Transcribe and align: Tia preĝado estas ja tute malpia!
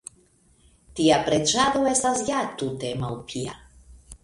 Tia 0.99 1.19
preĝado 1.27 1.85
estas 1.91 2.25
ja 2.31 2.41
tute 2.63 2.93
malpia! 3.05 3.57